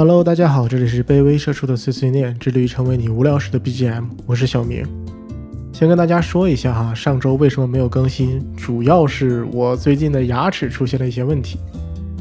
[0.00, 4.82] Hello，大家好，这里是卑微社畜的碎碎念，致力于成为你无聊时的 BGM，我是小明。
[5.74, 11.58] 先跟大家说一下哈，上周为什么没有更新，主要是我最近的牙齿出现了一些问题，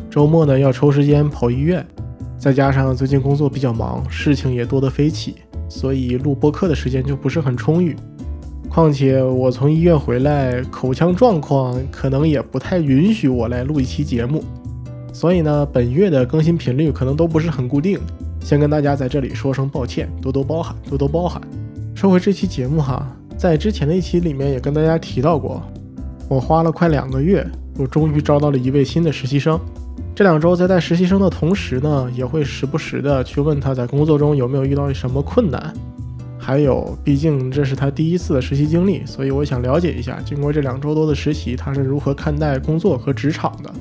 [0.09, 1.87] 周末呢要抽时间跑医院，
[2.37, 5.35] 再加上最近工作比较忙，事情也多得飞起，
[5.69, 7.95] 所以录播课的时间就不是很充裕。
[8.67, 14.43] 况且我从医院回来，口腔状况可能也不太允许我来录一期节目。
[15.11, 17.99] 所以呢，本月的更新频率可能都不是很固定，
[18.41, 21.41] 先跟大家在这里说声抱歉，多多包涵，多多包涵。
[21.95, 23.05] 说回这期节目哈，
[23.37, 25.61] 在之前的一期里面也跟大家提到过，
[26.29, 27.45] 我花了快两个月，
[27.77, 29.59] 我终于招到了一位新的实习生。
[30.15, 35.73] 这两周在带实习生的同时呢，也会时不时的去问他在工作中有没有遇到什么困难，
[36.37, 43.73] 还有，毕竟这是他第一次的实习经历，所以我想了解一下，经过这两周多的实习，他是如何看待工作和职场的。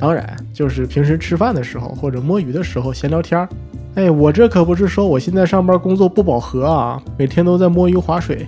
[0.00, 3.48] 当然，就是平时吃饭的时候或者摸鱼的时候闲聊天儿。
[3.96, 8.46] 哎，我这可不是说我现在上班工作不饱和啊，每天都在摸鱼划水。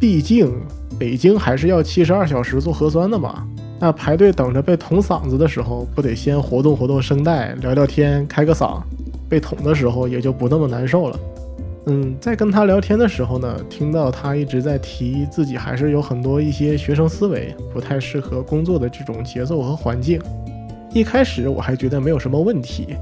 [0.00, 0.52] 毕竟
[0.98, 3.46] 北京还是要七十二小时做核酸的嘛。
[3.78, 8.82] 那排队等着被捅嗓子的时候，不得先活动活动声带，聊聊天，开个嗓。
[9.28, 11.18] 被捅的时候也就不那么难受了。
[11.86, 20.18] 嗯，在跟他聊天的时候呢，听到他一直在提自己还是有很多一些学生思维，不太适合工作的这种节奏和环境。
[20.94, 22.94] 一开始我还觉得没有什么问题，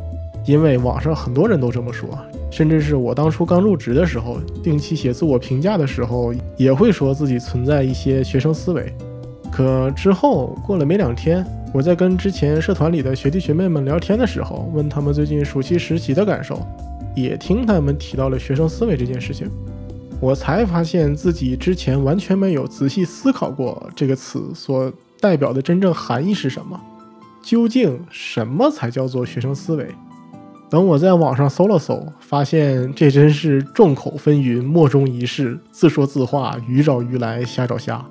[0.46, 2.08] 因为网上很多人都这么说，
[2.50, 8.90] 甚至是我当初刚入职的时候，定期写自我评价的时候，也会说自己存在一些学生思维。
[9.52, 16.66] 可之后过了没两天，我在跟之前社团里的学弟学妹们聊天的时候，问他们最近暑期实习的感受，
[17.14, 19.50] 也听他们提到了学生思维这件事情，
[20.18, 24.90] 我才发现自己之前完全没有仔细思考过这个词所
[25.20, 26.80] 代表的真正含义是什么。
[27.42, 29.94] 究竟什么才叫做学生思维？
[30.70, 38.02] 等我在网上搜了搜，发现这真是众口纷纭、莫衷一是、自说自话、鱼找鱼来、虾找虾。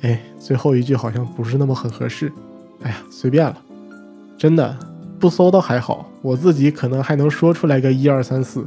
[0.00, 2.32] 哎，最后一句好像不是那么很合适。
[2.82, 3.56] 哎呀，随便了。
[4.38, 4.78] 真的
[5.18, 8.64] 不搜倒还好，我自己可能还能说出来个一二三四。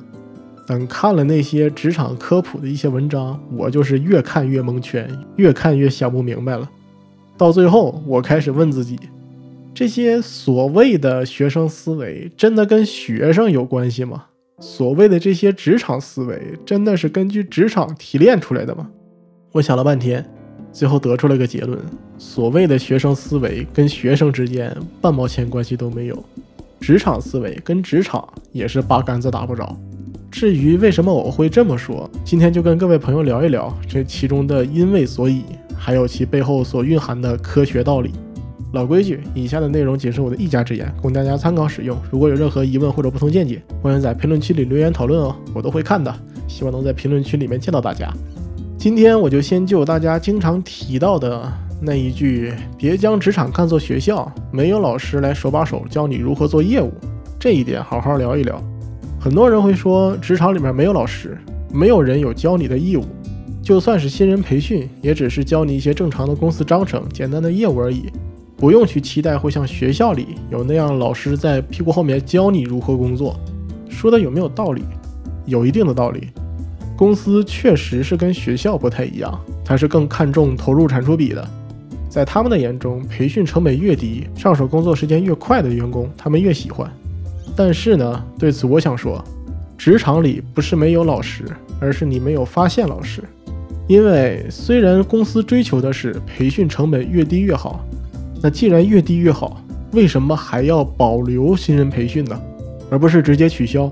[0.67, 6.69] 等看了那些职场科普的一些文章，我就是越看越蒙圈，越看越想不明白了。
[7.37, 8.99] 到最后，我开始问自己。
[9.73, 14.25] 这些所谓的学生思维真的跟学生有关系吗？
[14.59, 18.89] 所谓的这些职场思维真的是根据职场提炼出来的吗？
[19.53, 20.23] 我想了半天，
[20.73, 21.79] 最后得出了个结论：
[22.17, 26.23] 所谓的学生思维跟学生之间半毛钱关系都没有，
[26.81, 29.75] 职场思维跟职场也是八竿子打不着。
[30.29, 35.43] 至于为什么我会这么说，今天就跟各位朋友聊一聊这其中的因为所以，
[35.75, 38.11] 还有其背后所蕴含的科学道理。
[38.73, 41.97] 老规矩，以下的内容仅是我的一家之言，供大家参考使用。
[42.09, 46.13] 如果有任何疑问或者不同见解，欢迎在评论区里留言讨论哦，我都会看的。
[46.47, 48.09] 希望能在评论区里面见到大家。
[48.77, 56.93] 今天我就先就大家经常提到的那一句“别将职场看作学校，没有老师来手把手教你如何做业务”
[57.37, 58.61] 这一点好好聊一聊。
[59.19, 61.37] 很多人会说，职场里面没有老师，
[61.73, 63.03] 没有人有教你的义务，
[63.61, 68.05] 就算是新人培训，也只是教你一些正常的公司章程、简单的业务而已。
[68.61, 73.35] 不用去期待会像学校里有那样老师在屁股后面教你如何工作，
[73.89, 74.83] 说的有没有道理？
[75.47, 76.29] 有一定的道理。
[76.95, 81.43] 公司确实是跟学校不太一样，它是更看重投入产出比的。
[82.07, 86.87] 在他们的眼中，培训成本越低，上手工作时间越快的员工，他们越喜欢。
[87.55, 89.25] 但是呢，对此我想说，
[89.75, 91.45] 职场里不是没有老师，
[91.79, 93.23] 而是你没有发现老师。
[93.87, 97.83] 因为虽然公司追求的是培训成本越低越好。
[98.41, 102.39] 那既然越低越好，为什么还要保留新人培训呢？
[102.89, 103.89] 而不是直接取消，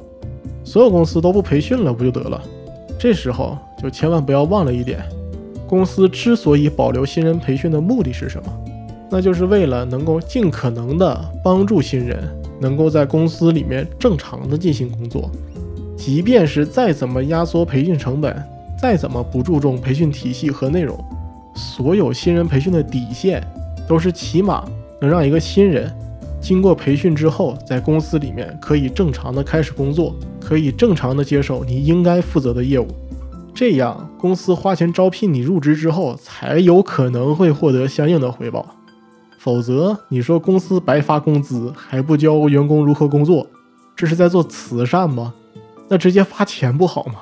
[0.64, 2.42] 所有公司都不培训了不就得了？
[2.98, 5.02] 这时候就千万不要忘了一点，
[5.68, 8.52] 公司之所以保留新人培训的目的是什么？
[9.10, 12.24] 那就是为了能够尽可能的帮助新人
[12.60, 15.32] 能够在公司里面正常的进行工作，
[15.96, 18.36] 即便是再怎么压缩培训成本，
[18.82, 20.98] 再怎么不注重培训体系和内容，
[21.56, 23.42] 所有新人培训的底线。
[23.90, 24.64] 都是起码
[25.02, 25.92] 能让一个新人
[26.40, 32.88] 经过培训之后，在公司里面可以正常的开始工作，可以正常的接手你应该负责的业务，
[33.52, 38.64] 这样公司花钱招聘你入职之后，才有可能会获得相应的回报。
[39.40, 43.48] 否则，你说公司白发工资还不教员工如何工作，
[43.96, 45.34] 这是在做慈善吗？
[45.88, 47.16] 那直接发钱不好吗？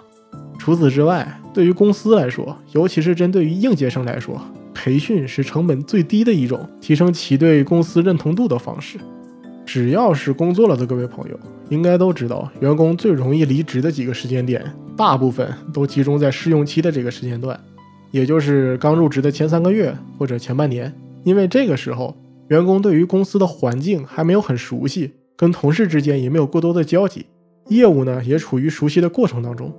[0.59, 4.41] 除此之外，对于公司来说，尤其是针对于应届生来说。
[4.77, 8.99] 培训是成本最低的一种提升其对公司认同度的方式。
[9.65, 11.39] 只要是工作了的各位朋友，
[11.69, 14.63] 应该都知道，员工最容易离职的几个时间点，
[14.95, 17.59] 大部分都集中在试用期的这个时间段，
[18.11, 20.93] 也就是刚入职的前三个月或者前半年。
[21.23, 22.15] 因为这个时候，
[22.49, 27.25] 员工对于公司的环境还没有很熟悉，跟同事之间也没有过多的交集，
[27.69, 29.73] 业务呢也处于熟悉的过程当中，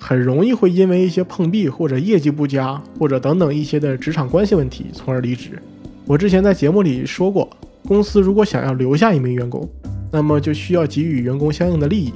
[0.00, 5.60] 很容易会因为一些碰壁或者业绩不佳或者等等一些的职场关系问题，从而离职。
[6.06, 7.48] 我之前在节目里说过。
[7.88, 9.68] 公司如果想要留下一名员工，
[10.12, 12.12] 那么就需要给予员工相应的利益，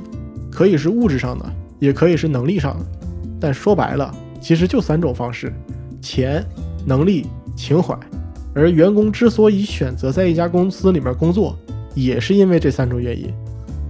[0.50, 2.84] 可以是物质上的，也可以是能力上的。
[3.40, 5.52] 但说白了，其实就三种方式：
[6.02, 6.44] 钱、
[6.86, 7.26] 能力、
[7.56, 7.98] 情怀。
[8.54, 11.58] 而员工之所以选择在一家公司里面工作，
[11.94, 13.32] 也是因为这三种原因。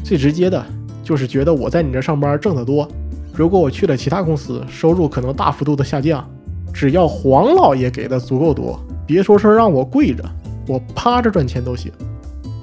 [0.02, 0.64] 最直接的
[1.02, 2.88] 就是觉得我在你这上班挣得多，
[3.34, 6.25] 如果我去了其他公司，收入可能大幅度的下降。
[6.72, 10.25] 只要黄老爷给的足够多，别说是让我跪着。
[10.69, 11.90] 我趴着赚钱都行，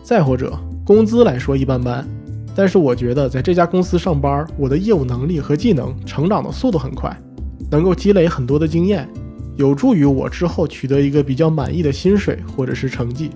[0.02, 2.08] 再或者工资来说一般般，
[2.56, 7.16] 但是我觉得在这家公司上班，我的业务能力和技能成长的速度很快，
[7.70, 9.08] 能够积累很多的经验，
[9.58, 13.30] 有助于我之后取得一个比较满意的薪水或者是成绩。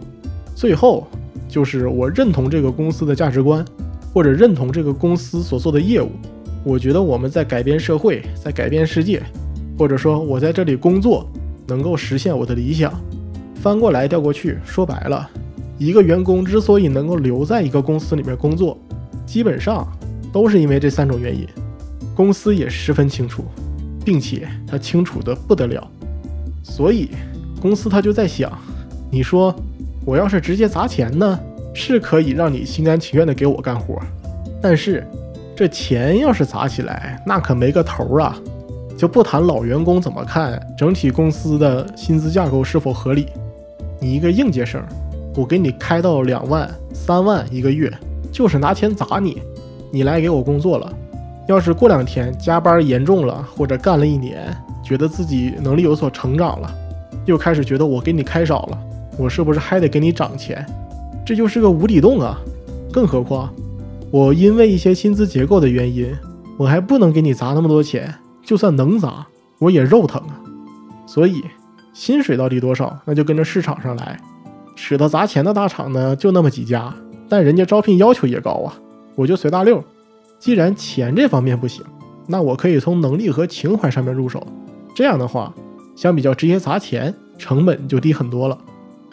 [0.55, 1.05] 最后
[1.47, 3.63] 就是我认同这个公司的价值观，
[4.13, 6.09] 或者认同这个公司所做的业务。
[6.65, 9.21] 我觉得我们在改变社会，在改变世界，
[9.77, 11.29] 或者说我在这里工作
[11.67, 12.91] 能够实现我的理想。
[13.61, 15.29] 翻过来调过去，说白了，
[15.77, 18.75] 一个员工之所以能够留在一个公司里面工作，
[19.27, 19.87] 基本上
[20.33, 21.47] 都是因为这三种原因。
[22.15, 23.45] 公司也十分清楚，
[24.03, 25.87] 并且他清楚的不得了。
[26.63, 27.11] 所以
[27.61, 28.51] 公司他就在想：
[29.11, 29.55] 你说
[30.03, 31.39] 我要是直接砸钱呢，
[31.75, 34.01] 是可以让你心甘情愿的给我干活，
[34.59, 35.05] 但是
[35.55, 38.37] 这钱要是砸起来，那可没个头啊！
[38.97, 43.27] 就不谈老员工怎么看，整体公司的薪资架构是否合理。
[44.01, 44.83] 你一个应届生，
[45.33, 47.89] 我给你开到两万、三万一个月，
[48.33, 49.41] 就是拿钱砸你。
[49.91, 50.91] 你来给我工作了，
[51.47, 54.53] 要是过两天加班严重了，或者干了一年，
[54.83, 56.69] 觉得自己能力有所成长了，
[57.23, 58.79] 又开始觉得我给你开少了，
[59.17, 60.65] 我是不是还得给你涨钱？
[61.25, 62.37] 这就是个无底洞啊！
[62.91, 63.53] 更何况，
[64.15, 66.09] 我因为一些薪资结构的原因，
[66.55, 69.27] 我还不能给你砸那么多钱，就算能砸，
[69.59, 70.39] 我也肉疼啊。
[71.05, 71.43] 所以。
[71.91, 72.97] 薪水到底多少？
[73.03, 74.17] 那就跟着市场上来。
[74.73, 76.93] 舍得砸钱的大厂呢，就那么几家，
[77.27, 78.73] 但人家招聘要求也高啊。
[79.15, 79.83] 我就随大溜。
[80.39, 81.83] 既然钱这方面不行，
[82.25, 84.47] 那我可以从能力和情怀上面入手。
[84.95, 85.53] 这样的话，
[85.93, 88.57] 相比较直接砸钱，成本就低很多了。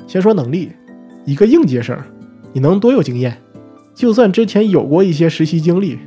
[0.07, 0.71] 先说能力，
[1.25, 1.99] 一个应届生，
[2.53, 3.37] 你能多有经验？
[3.95, 5.99] 就算之前有过一些实习经历，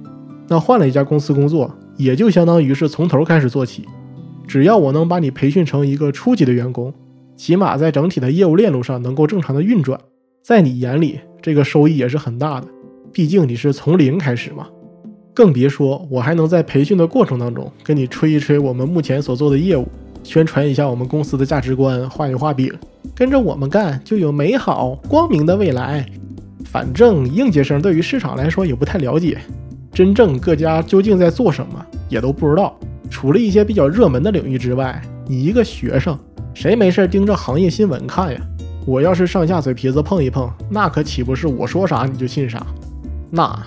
[0.47, 3.85] 那换了一家公司工作，也就相当于是从头开始做起。
[4.47, 6.93] 只要我能把你培训成一个初级的员工，
[7.35, 9.99] 起码在整体的业务链路上能够正常的运转，
[10.41, 12.67] 在你眼里，这个收益也是很大的。
[13.11, 14.67] 毕竟你是从零开始嘛，
[15.33, 19.87] 更别说我还能在培训的过程当中跟你吹一吹我们目前所做的业务，
[20.21, 22.71] 宣传一下我们公司的价值观，画一画饼，
[23.15, 26.05] 跟着我们干就有美好光明的未来。
[26.75, 29.37] 反正应届生对于市场来说也不太了解，
[29.93, 32.77] 真正各家究竟在做什么也都不知道。
[33.09, 36.19] 除了一些比较热门的领域之外，你一个学生，
[36.53, 38.41] 谁没事盯着行业新闻看呀？
[38.85, 42.67] 我要是上下嘴皮子碰一碰，那可岂不是我说啥你就信啥？
[43.31, 43.57] 那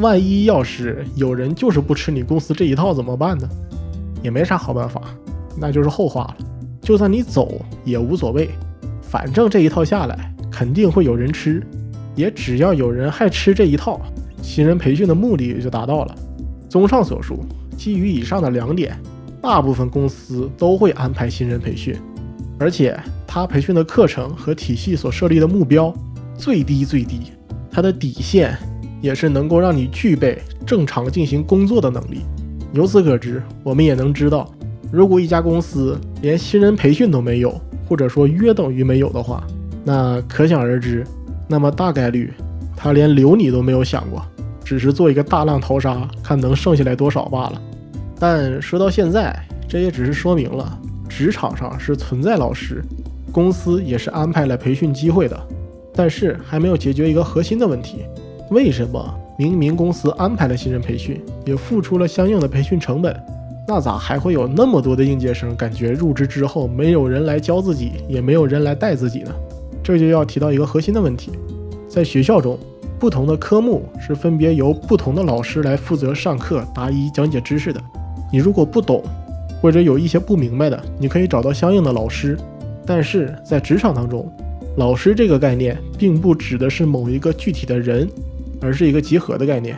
[0.00, 3.46] 万一要是有人就是不吃你公司这一套怎么办呢？
[4.22, 5.02] 也没啥好办法，
[5.60, 6.36] 那就是后话了。
[6.80, 8.48] 就算你走也无所谓，
[9.02, 11.62] 反正这一套下来肯定会有人吃，
[12.14, 14.00] 也只要有人还吃这一套，
[14.42, 16.14] 新人培训的目的也就达到了。
[16.68, 17.44] 综上所述。
[17.74, 18.96] 基于以上的两点，
[19.40, 21.96] 大部分公司都会安排新人培训，
[22.56, 25.92] 而且他培训的课程和体系所设立的目标
[26.36, 27.32] 最低最低，
[27.72, 28.56] 他的底线
[29.00, 32.20] 也是能够让你具备正常进行工作的能力。
[32.72, 34.48] 由此可知，我们也能知道，
[34.92, 39.44] 如果一家公司连新人培训都没有，或者说约等于没有的话，
[39.82, 41.04] 那可想而知，
[41.52, 42.32] 那么大概率
[42.74, 44.24] 他连留你都没有想过，
[44.64, 47.60] 只是做一个大浪淘沙，看能剩下来多少罢了。
[48.18, 50.80] 但说到现在，这也只是说明了
[51.10, 52.82] 职场上是存在老师，
[53.30, 55.38] 公司也是安排了培训机会的，
[55.94, 57.98] 但是还没有解决一个核心的问题：
[58.50, 63.14] 为什么明明公司安排了新人培训，也付出了相应的培训成本，
[63.68, 69.30] 那咋还会有那么多的应届生感觉入职之后没有人来教自己，也没有人来带自己呢？
[69.82, 71.32] 这就要提到一个核心的问题：
[71.88, 72.58] 在学校中，
[72.98, 77.82] 不同的科目是分别由不同的老师来负责上课、答疑、讲解知识的。
[78.32, 79.02] 你如果不懂，
[79.60, 82.38] 或者有一些不明白的，你可以找到相应的老师。
[82.86, 84.30] 但是在职场当中，
[84.76, 88.08] 老师这个概念并不指的是某一个具体的人，
[88.60, 89.76] 而是一个集合的概念。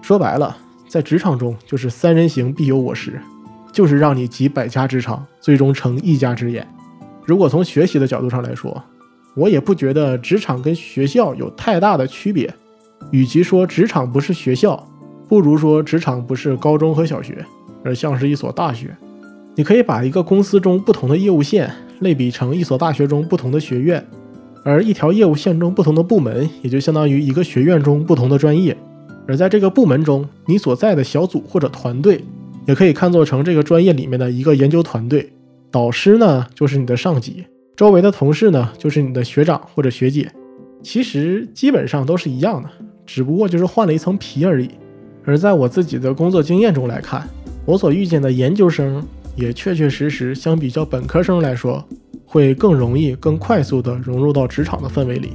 [0.00, 0.56] 说白了，
[0.88, 3.20] 在职场中就是三人行必有我师，
[3.72, 6.66] 就是让你集百家之长，最终成一家之言。
[7.24, 8.82] 如果从学习的角度上来说，
[9.36, 12.52] 我也不觉得职场跟学校有太大的区别。
[13.10, 14.88] 与其说职场不是学校，
[15.28, 17.44] 不如说职场不是高中和小学，
[17.84, 18.96] 而像是一所大学。
[19.54, 24.04] 你可以把一个公司中不同的业务线类比成一所大学中不同的学院。
[24.64, 28.76] 而一条业务线中不同的部门，也就相当于一个学院中不同的专业。
[29.28, 32.24] 而在这个部门中，你所在的小组或者团队，
[32.66, 35.32] 也可以看作成这个专业里面的一个研究团队。
[35.70, 37.44] 导师呢，就是你的上级；
[37.76, 40.32] 周围的同事呢，就是你的学长或者学姐。
[40.82, 42.70] 其实基本上都是一样的，
[43.04, 44.70] 只不过就是换了一层皮而已。
[45.24, 47.28] 而在我自己的工作经验中来看，
[47.66, 51.86] 我所遇见的研究生，也确确实实相比较本科生来说。
[52.28, 55.34] 会更容易、更快速地融入到职场的氛围里，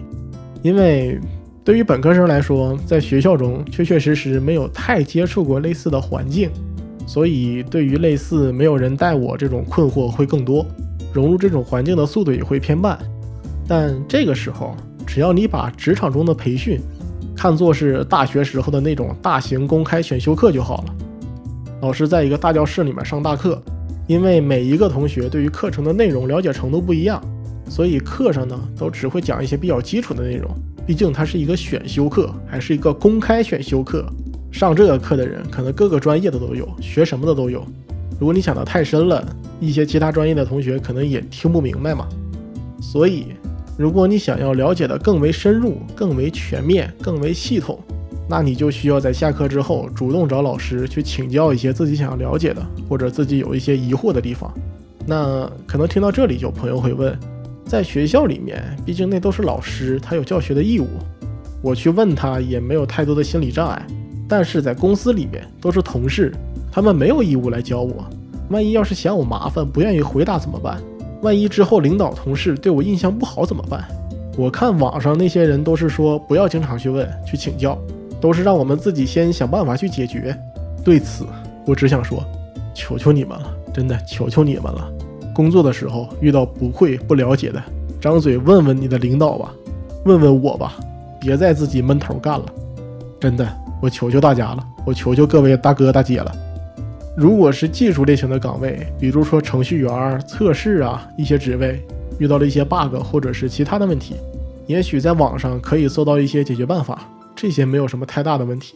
[0.61, 1.17] 因为
[1.63, 6.51] 对于本科生来说，在学校中确确实实没有太接触过类似的环境，
[7.07, 10.65] 所以对于类似没有人带我这种困惑会更多，
[11.13, 12.97] 融入这种环境的速度也会偏慢。
[13.67, 14.75] 但这个时候，
[15.05, 16.79] 只要你把职场中的培训
[17.35, 20.95] 看作是大学时候的那种大型公开选修课就好了，
[21.81, 23.61] 老师在一个大教室里面上大课。
[24.07, 27.21] 因为每一个同学对于课程的内容了解程度不一样，
[27.69, 30.51] 所以课上呢都只会讲一些比较基础的内容。
[30.85, 34.05] 毕竟它是一个选修课，还是一个公开选修课。
[34.51, 37.65] 上这个课的人可能各个专业的都有，学什么的都有。
[38.21, 39.25] 如果你想的太深了，
[39.59, 42.07] 一些其他专业的同学可能也听不明白嘛。
[42.79, 43.29] 所以，
[43.79, 47.79] 如果你想要了解的更为深入、更为全面、更为系统，
[48.29, 54.53] 那你就需要在下课之后主动找老师去请教一些自己想要了解的，或者自己有一些疑惑的地方。
[55.07, 57.17] 那可能听到这里，有朋友会问，
[57.65, 60.85] 在学校里面，毕竟那都是老师，他有教学的义务，
[61.63, 63.83] 我去问他也没有太多的心理障碍。
[64.29, 66.31] 但是在公司里面，都是同事，
[66.71, 68.05] 他们没有义务来教我。
[68.49, 70.81] 万一要是嫌我麻烦，不愿意回答怎么办？
[71.21, 73.85] 万一之后领导同事对我印象不好怎么办？
[74.37, 77.77] 我看网上那些人都是说不要经常去问，去请教。
[78.21, 80.37] 都是让我们自己先想办法去解决。
[80.83, 81.25] 对此，
[81.65, 82.23] 我只想说，
[82.71, 84.87] 求求你们了，真的求求你们了。
[85.33, 87.59] 工作的时候遇到不会、不了解的，
[87.99, 89.51] 张嘴问问你的领导吧，
[90.05, 90.75] 问问我吧，
[91.19, 92.45] 别再自己闷头干了。
[93.19, 93.47] 真的，
[93.81, 96.31] 我求求大家了，我求求各位大哥大姐了。
[97.15, 101.83] 如果是技术类型的岗位，比如说程序员、测试啊一些职位，
[102.19, 104.15] 遇到了一些 bug 或者是其他的问题，
[104.65, 107.07] 也许在网上可以搜到一些解决办法。
[107.35, 108.75] 这些没有什么太大的问题，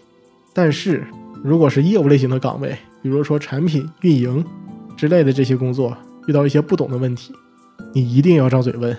[0.54, 1.06] 但是
[1.44, 4.44] 如果是业务类型的岗位，比如说产品运营
[4.98, 5.96] 之类的这些工作，
[6.28, 7.32] 遇到一些不懂的问题，
[7.94, 8.96] 你一定要张嘴问。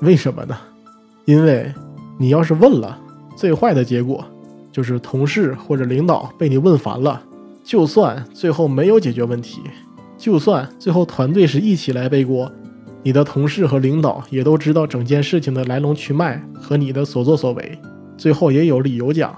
[0.00, 0.56] 为什么呢？
[1.24, 1.72] 因为
[2.18, 2.98] 你要是问了，
[3.36, 4.24] 最坏的结果
[4.72, 7.22] 就是同事或者领导被你问烦了。
[7.66, 9.60] 就算最后没有解决问题，
[10.16, 12.48] 就算最后团队是一起来背锅，
[13.02, 17.76] 你的同事和领导也都知道整件事情的来龙去脉和你的所作所为。
[18.16, 19.36] 最后也有理由讲，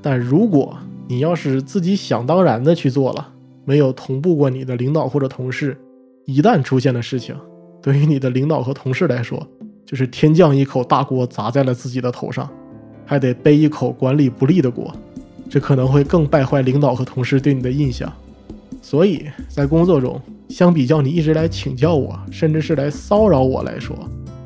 [0.00, 0.78] 但如果
[1.08, 3.32] 你要是自己想当然的去做了，
[3.64, 5.76] 没有同步过你的领导或者同事，
[6.26, 7.34] 一旦出现的事情，
[7.82, 9.44] 对于你的领导和同事来说，
[9.84, 12.48] 就是天降一口大锅砸在了自己的头上，
[13.04, 14.94] 还得背一口管理不力的锅，
[15.50, 18.10] 这可能会更败坏领导和同事对你的印象。
[18.80, 23.94] 所以在工作中，相比较你一直来请教我，甚至是来骚扰我来说，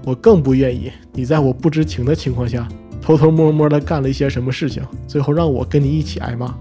[0.05, 2.67] 我更不愿意你在我不知情的情况下。
[3.01, 6.55] 偷偷摸摸的干了一些什么事情，最后让我跟你一起挨骂。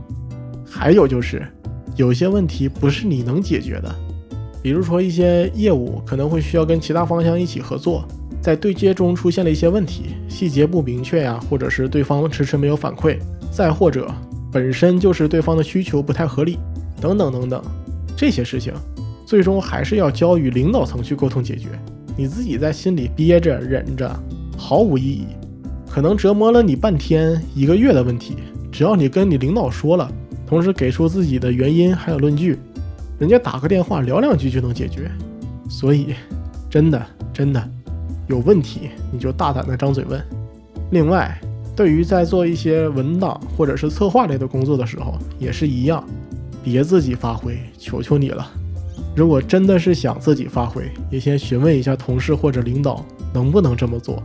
[0.70, 1.48] 还有就是，
[1.96, 3.96] 有些问题不是你能解决的，
[4.62, 8.06] 比如说一些业务可能会需要跟其他方向一起合作，
[8.42, 13.18] 在对接中出现了一些问题，细节不明确呀，或者是对方迟迟没有反馈，
[13.50, 14.14] 再或者
[14.54, 16.60] 本身就是对方的需求不太合理，
[17.02, 17.62] 等等等等，
[18.16, 18.72] 这些事情
[19.26, 21.70] 最终还是要交与领导层去沟通解决。
[22.16, 24.16] 你自己在心里憋着忍着，
[24.56, 25.26] 毫无意义。
[25.90, 28.36] 可能折磨了你半天一个月的问题，
[28.72, 30.12] 只要你跟你领导说了，
[30.46, 32.58] 同时给出自己的原因还有论据，
[33.18, 35.12] 人家打个电话聊两句就能解决。
[35.70, 36.14] 所以，
[36.70, 37.70] 真的真的
[38.28, 40.24] 有问题你就大胆的张嘴问。
[40.92, 41.40] 另外，
[41.76, 46.04] 对于在做一些文档或者是策划类的工作的时候，也是一样，
[46.64, 48.48] 别自己发挥，求求你了。
[49.16, 53.04] 如果真的是想自己发挥，也先询问一下同事或者领导
[53.34, 54.22] 能不能这么做。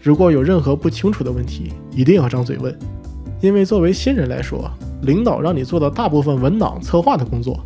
[0.00, 2.76] 如果有任何不清楚的问题，一定要张嘴问，
[3.40, 4.70] 因为作为新人来说，
[5.02, 7.60] 领导让你做的大部分文档策划的工作，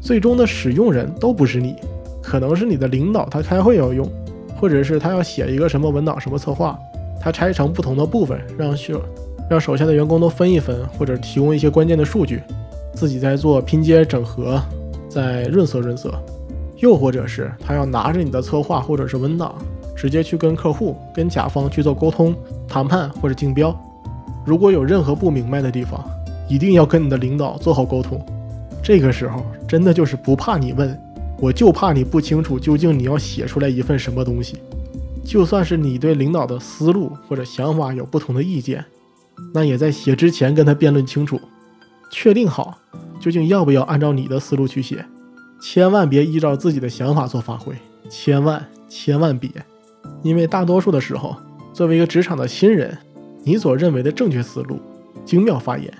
[0.00, 1.74] 最终的使用人都不是你，
[2.22, 4.10] 可能是你的领导他开会要用，
[4.56, 6.78] 或者是他要写一个什么文档、什么策划，
[7.20, 9.02] 他拆成不同的部分，让手
[9.50, 12.42] 让手下的员工都分一分，或者提供一些关键的数据，
[12.94, 14.60] 自己再做拼接整合，
[15.08, 16.12] 再润色润色。
[16.78, 19.54] 又或者是他要拿着你的策划或者是文档，
[19.94, 22.34] 直接去跟客户、跟甲方去做沟通、
[22.66, 23.78] 谈判或者竞标。
[24.46, 26.02] 如果有任何不明白的地方，
[26.48, 28.18] 一定要跟你的领导做好沟通。
[28.82, 30.98] 这个时候真的就是不怕你问，
[31.38, 34.62] 我就怕你不清楚究竟你要写出来一份什么东西。
[35.24, 38.84] 就算是你对领导的思路或者想法有不同的意见，
[39.54, 41.40] 那也在写之前跟他辩论清楚，
[42.10, 42.78] 确定好
[43.20, 45.04] 究竟要不要按照你的思路去写。
[45.60, 47.74] 千万别依照自己的想法做发挥，
[48.08, 49.50] 千万千万别，
[50.22, 51.36] 因为大多数的时候，
[51.72, 52.96] 作为一个职场的新人，
[53.44, 54.80] 你所认为的正确思路、
[55.24, 55.92] 精妙发言、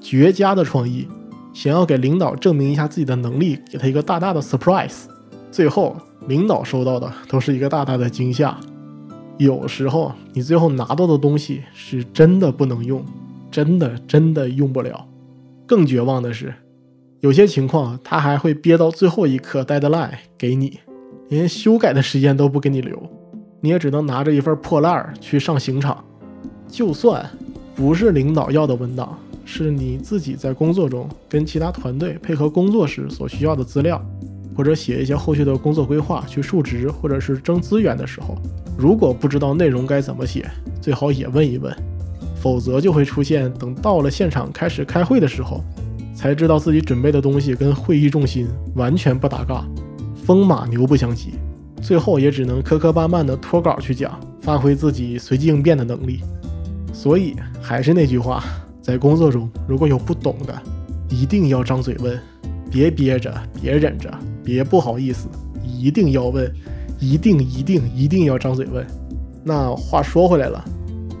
[0.00, 1.08] 绝佳的创意，
[1.52, 5.02] 想要给领导证明一下自己的能力，给他一个大大的 surprise，
[5.50, 8.56] 最后领导收到的都是一个大大的惊吓。
[9.38, 13.04] 有时候你最后拿到的东西是真的不能用，
[13.50, 15.06] 真的真的用不了。
[15.66, 16.52] 更绝望的是。
[17.20, 20.80] 有些情况，他还会憋到最后一刻 deadline 给你，
[21.28, 22.98] 连修改的时间都不给你留，
[23.60, 26.02] 你也只能拿着一份破烂儿去上刑场。
[26.66, 27.28] 就算
[27.74, 34.02] 不是领导要的文档，是你自己在工作中跟其他团队配合工作时所需要的资料，
[34.56, 38.36] 或者写一些后续的工作规划去述职或者是争资源的时候，
[38.76, 41.74] 如果不知道内容该怎么写，最好也问一问，
[42.36, 45.62] 否则就会出现等到了现场开始开会的时候。
[46.12, 49.66] 才知道自己准备的东西跟会议重心完全不搭嘎，
[50.14, 51.32] 风马牛不相及，
[51.80, 56.20] 最后也只能磕磕绊绊的脱稿去讲，发挥自己随机应变的能力。
[56.92, 58.44] 所以还是那句话，
[58.82, 60.54] 在工作中如果有不懂的，
[61.08, 62.20] 一定要张嘴问，
[62.70, 64.12] 别憋着，别忍着，
[64.50, 65.28] 别不好意思，
[65.64, 66.52] 一定要问，
[66.98, 68.84] 一定一定一定要张嘴问。
[69.44, 70.64] 那话说回来了，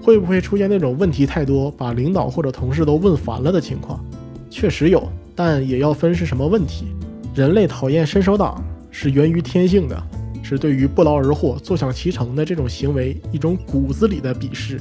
[0.02, 4.04] 会不会出现那种问题太多，把领导或者同事都问烦了的情况？
[4.50, 6.86] 确实有，但也要分是什么问题。
[7.32, 9.96] 人类讨厌伸手党是源于天性的，
[10.42, 14.80] 是对于不劳而获、坐享其成的这种行为一种骨子里的鄙视。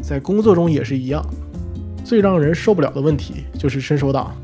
[0.00, 1.22] 在工作中也是一样，
[2.06, 4.34] 最让人受不了的问题就是伸手党。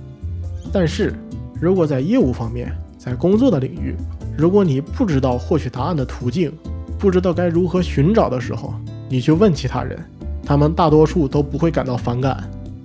[0.70, 1.14] 但是
[1.58, 2.70] 如果在业务方面，
[3.06, 3.94] 在工作的领域，
[4.36, 6.52] 如果你不知道获取答案的途径，
[6.98, 8.74] 不知道该如何寻找的时候，
[9.08, 9.96] 你去问其他人，
[10.44, 12.42] 他们大多数都不会感到反感。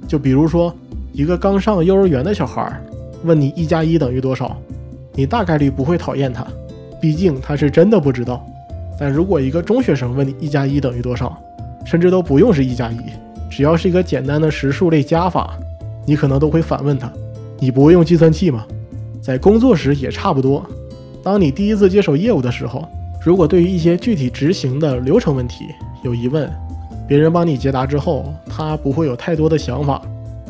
[0.08, 0.74] 就比如说。
[1.14, 2.82] 一个刚上幼儿园的小孩
[3.26, 4.56] 问你一加一等于多少，
[5.14, 6.48] 你大概率不会讨厌他，
[7.02, 8.42] 毕竟他是真的不知道。
[8.98, 11.38] 但如果一个中学生问你一加一等于多少，
[11.86, 12.98] 甚至都不用是一加一，
[13.50, 15.54] 只要是一个简单的实数类加法，
[16.06, 17.12] 你可能都会反问他
[17.60, 18.66] ：“你不会用计算器吗？”
[19.22, 20.66] 在工作时也差不多。
[21.24, 22.88] 当你第一次接手业务的时候，
[23.24, 25.66] 如果对于一些具体执行的流程问题
[26.04, 26.52] 有疑问，
[27.08, 30.02] 别人帮你解答之后，他不会有太多的想法。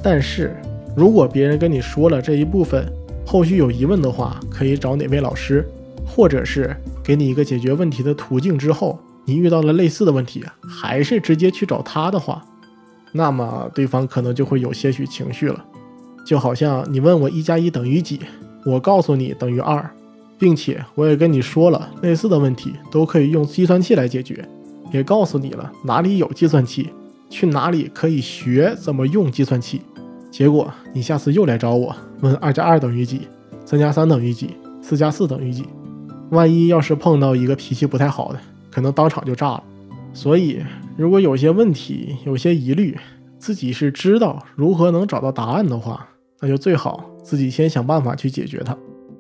[0.02, 0.56] 但是，
[0.96, 2.86] 如果别人跟你说了这一部分，
[3.26, 5.68] 后续有疑问的话，可以找哪位老师，
[6.06, 12.42] 或者是给你一个解决问题的途径之后，你遇到了类似的问题，还是直接去找他的话，
[13.12, 15.66] 那么对方可能就会有些许情绪了。
[16.26, 18.20] 就好像你问我一加一等于几，
[18.66, 19.90] 我告诉你等于二，
[20.38, 24.48] 并且我也跟你说了类似的问题都可以用计算器来解决，
[24.92, 26.90] 也告诉你了哪里有计算器，
[27.30, 29.82] 去哪里可以学怎么用计算器。
[30.30, 33.28] 结果你下次又来找我问二加二等于几，
[33.66, 35.66] 三加三等于几，四加四等于几？
[36.30, 39.64] 万一要是碰到一个脾气不太好的，可能当场就炸了。
[40.14, 40.62] 所以，
[40.96, 42.98] 如果有些问题、有些疑虑，
[43.38, 46.08] 自己是知道如何能找到答案的话，
[46.40, 48.76] 那就最好自己先想办法去解决它。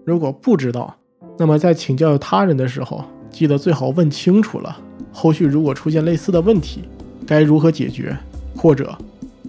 [0.05, 0.95] 如果不知道，
[1.37, 4.77] 那么在请教他人的时候，记得最好问清楚了。
[5.11, 6.83] 后续如果出现类似的问题，
[7.25, 8.17] 该如何解决，
[8.55, 8.97] 或者？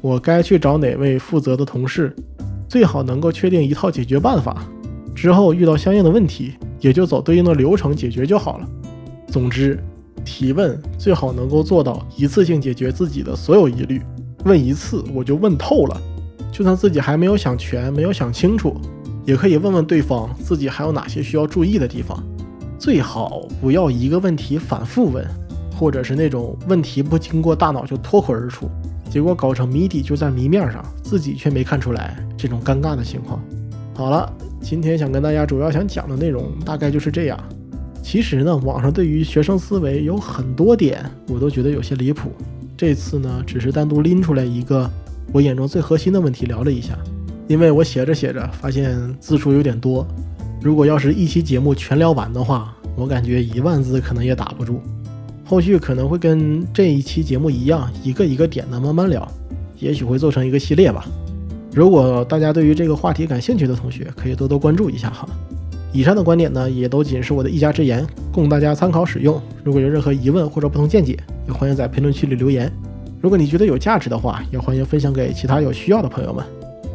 [0.00, 2.14] 我该去找哪位负责的同事？
[2.68, 4.64] 最好能够确定一套解决办法，
[5.14, 8.68] 之后遇到相应的问题，也就走对应的流程解决就好了。
[9.28, 9.78] 总之，
[10.24, 14.02] 提问最好能够做到一次性解决自己的所有疑虑。
[14.44, 16.02] 问一次我就问透了，
[16.52, 18.76] 就算自己还没有想全、没有想清楚，
[19.24, 22.22] 也可以问问对方自己还有哪些需要注意的地方。
[22.78, 25.26] 最好不要一个问题反复问，
[25.78, 28.68] 或者是那种问题不经过大脑就脱口而出。
[29.08, 33.42] 结果搞成谜底就在谜面上，自己却没看出来，这种尴尬的情况。
[33.94, 37.38] 好了，今天想跟大家主要想讲的内容大概就是这样。
[38.02, 42.32] 其实呢，网上对于学生思维有很多点，我都觉得有些离谱。
[42.76, 44.90] 这次呢，只是单独拎出来一个
[45.30, 46.98] 我眼中最核心的问题聊了一下。
[47.48, 50.06] 因为我写着写着发现字数有点多，
[50.62, 54.80] 如果要是一期节目全聊完的话，我感觉一万字可能也打不住。
[55.44, 59.30] 后续可能会跟这一期节目一样，一个一个点的慢慢聊，
[59.78, 61.04] 也许会做成一个系列吧。
[61.74, 65.28] 如果大家对于这个话题感兴趣的同学，可以多多关注一下哈。
[65.92, 69.38] 以上的观点呢，也都仅是我的一家之言，供大家参考使用。
[69.62, 72.72] 如果有任何疑问或者不同见解，也欢迎在评论区里留言。
[73.22, 76.44] 如果你觉得有价值的话，也欢迎分享给其他有需要的朋友们。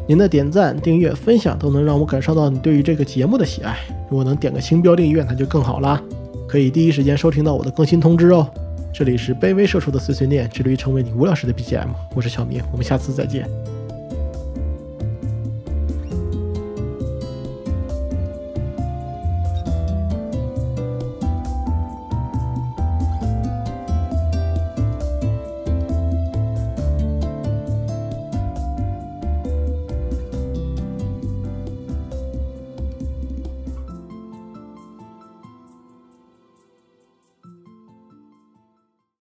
[0.05, 3.77] 您的点赞、订阅、分享都能让我感受到你对于这个节目的喜爱。
[4.09, 6.01] 如果能点个星标订阅，那就更好啦，
[6.45, 8.45] 可以第一时间收听到我的更新通知哦。
[8.93, 11.87] 这里是卑微社畜的碎碎念，致力于成为你无聊时的 BGM。
[12.13, 13.49] 我是小明，我们下次再见。